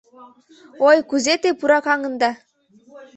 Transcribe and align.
Ой, 0.87 0.97
кузе 1.09 1.33
те 1.41 1.49
пуракаҥында! 1.59 2.31